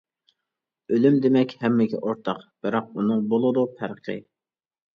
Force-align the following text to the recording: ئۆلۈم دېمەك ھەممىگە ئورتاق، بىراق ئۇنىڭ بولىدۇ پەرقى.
ئۆلۈم 0.95 1.19
دېمەك 1.25 1.53
ھەممىگە 1.59 2.01
ئورتاق، 2.01 2.41
بىراق 2.67 2.89
ئۇنىڭ 2.99 3.25
بولىدۇ 3.37 3.69
پەرقى. 3.79 4.21